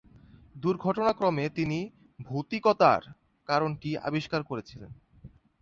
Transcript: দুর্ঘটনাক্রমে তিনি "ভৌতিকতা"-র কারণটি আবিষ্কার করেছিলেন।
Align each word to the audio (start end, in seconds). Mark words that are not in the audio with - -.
দুর্ঘটনাক্রমে 0.55 1.45
তিনি 1.49 1.79
"ভৌতিকতা"-র 2.19 3.03
কারণটি 3.47 3.89
আবিষ্কার 3.99 4.41
করেছিলেন। 4.43 4.91